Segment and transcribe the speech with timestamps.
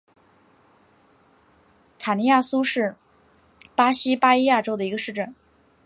[1.99, 2.95] 塔尼亚苏是
[3.75, 5.35] 巴西巴伊亚州的一个市镇。